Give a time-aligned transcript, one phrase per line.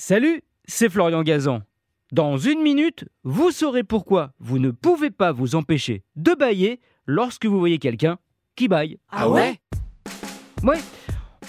[0.00, 1.62] Salut, c'est Florian Gazan.
[2.12, 7.46] Dans une minute, vous saurez pourquoi vous ne pouvez pas vous empêcher de bailler lorsque
[7.46, 8.16] vous voyez quelqu'un
[8.54, 8.98] qui baille.
[9.10, 9.58] Ah ouais
[10.62, 10.78] Ouais,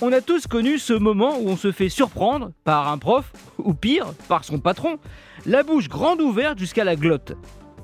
[0.02, 3.76] on a tous connu ce moment où on se fait surprendre par un prof, ou
[3.76, 4.98] pire, par son patron,
[5.46, 7.34] la bouche grande ouverte jusqu'à la glotte.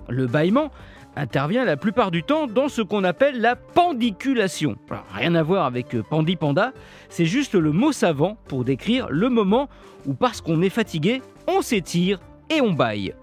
[0.10, 0.72] Le bâillement
[1.16, 4.76] intervient la plupart du temps dans ce qu'on appelle la pendiculation.
[5.14, 6.74] Rien à voir avec euh, pandi panda,
[7.10, 9.70] c'est juste le mot savant pour décrire le moment
[10.06, 12.20] où parce qu'on est fatigué, on s'étire
[12.50, 13.14] et on baille.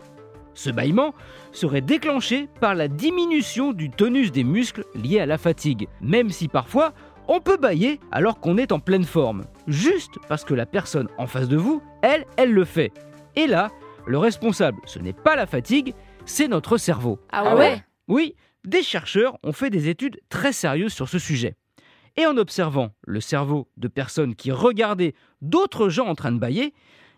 [0.54, 1.14] Ce bâillement
[1.52, 6.48] serait déclenché par la diminution du tonus des muscles liés à la fatigue, même si
[6.48, 6.92] parfois
[7.28, 11.26] on peut bailler alors qu'on est en pleine forme, juste parce que la personne en
[11.26, 12.92] face de vous, elle, elle le fait.
[13.36, 13.70] Et là,
[14.06, 15.94] le responsable, ce n'est pas la fatigue,
[16.26, 17.18] c'est notre cerveau.
[17.30, 21.56] Ah ouais Oui, des chercheurs ont fait des études très sérieuses sur ce sujet.
[22.16, 26.74] Et en observant le cerveau de personnes qui regardaient d'autres gens en train de bailler,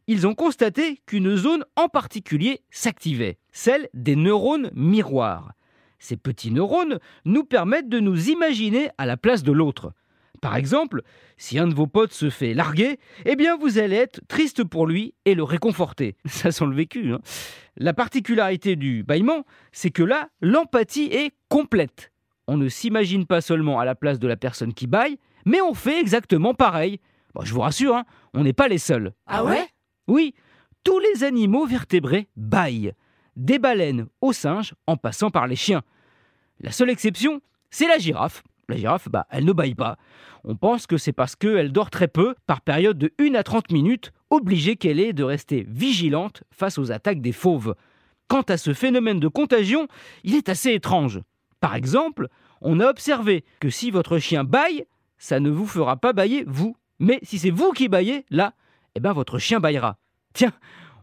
[0.06, 5.52] ils ont constaté qu'une zone en particulier s'activait, celle des neurones miroirs.
[5.98, 9.92] Ces petits neurones nous permettent de nous imaginer à la place de l'autre.
[10.44, 11.00] Par exemple,
[11.38, 14.86] si un de vos potes se fait larguer, eh bien vous allez être triste pour
[14.86, 16.16] lui et le réconforter.
[16.26, 17.14] Ça sent le vécu.
[17.14, 17.20] hein.
[17.78, 22.12] La particularité du bâillement, c'est que là, l'empathie est complète.
[22.46, 25.72] On ne s'imagine pas seulement à la place de la personne qui baille, mais on
[25.72, 27.00] fait exactement pareil.
[27.34, 29.14] Bon, je vous rassure, hein, on n'est pas les seuls.
[29.26, 29.66] Ah ouais?
[30.08, 30.34] Oui,
[30.84, 32.92] tous les animaux vertébrés baillent,
[33.34, 35.80] des baleines aux singes en passant par les chiens.
[36.60, 38.42] La seule exception, c'est la girafe.
[38.68, 39.96] La girafe, bah, elle ne baille pas.
[40.44, 43.70] On pense que c'est parce qu'elle dort très peu, par période de 1 à 30
[43.72, 47.74] minutes, obligée qu'elle est de rester vigilante face aux attaques des fauves.
[48.28, 49.88] Quant à ce phénomène de contagion,
[50.22, 51.20] il est assez étrange.
[51.60, 52.28] Par exemple,
[52.60, 54.86] on a observé que si votre chien baille,
[55.18, 56.76] ça ne vous fera pas bailler vous.
[56.98, 58.54] Mais si c'est vous qui baillez, là,
[58.94, 59.98] eh ben votre chien baillera.
[60.32, 60.52] Tiens,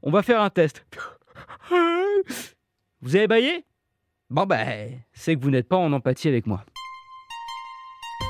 [0.01, 0.85] on va faire un test.
[3.01, 3.65] Vous avez baillé?
[4.29, 6.63] Bon ben, c'est que vous n'êtes pas en empathie avec moi.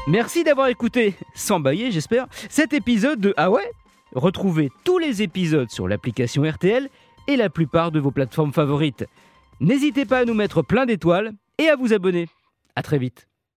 [0.07, 3.69] Merci d'avoir écouté, sans bailler j'espère, cet épisode de Ah ouais?
[4.13, 6.89] Retrouvez tous les épisodes sur l'application RTL
[7.27, 9.05] et la plupart de vos plateformes favorites.
[9.59, 12.27] N'hésitez pas à nous mettre plein d'étoiles et à vous abonner.
[12.75, 13.27] À très vite.